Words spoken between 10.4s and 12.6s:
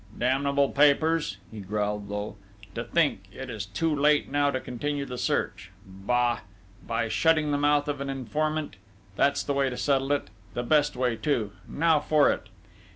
the best way too!... Now for it!..."